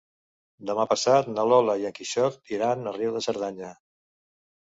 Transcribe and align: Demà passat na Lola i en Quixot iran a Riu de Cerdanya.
Demà 0.69 0.85
passat 0.93 1.27
na 1.33 1.43
Lola 1.49 1.75
i 1.83 1.85
en 1.89 1.93
Quixot 1.99 2.53
iran 2.57 2.91
a 2.93 2.93
Riu 2.97 3.13
de 3.17 3.21
Cerdanya. 3.29 3.69